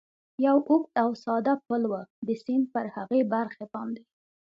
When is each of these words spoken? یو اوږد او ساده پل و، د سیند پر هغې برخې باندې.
یو 0.45 0.57
اوږد 0.69 0.93
او 1.03 1.09
ساده 1.23 1.53
پل 1.65 1.81
و، 1.89 1.93
د 2.27 2.29
سیند 2.43 2.65
پر 2.73 2.85
هغې 2.95 3.21
برخې 3.33 3.65
باندې. 3.73 4.03